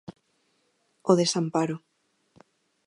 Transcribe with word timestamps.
O 1.09 1.13
desamparo. 1.21 1.75